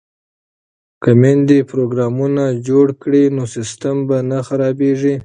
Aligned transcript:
که 1.03 1.11
میندې 1.21 1.57
پروګرامونه 1.71 2.43
جوړ 2.67 2.87
کړي 3.01 3.23
نو 3.35 3.43
سیسټم 3.55 3.97
به 4.07 4.17
نه 4.29 4.39
خرابیږي. 4.47 5.15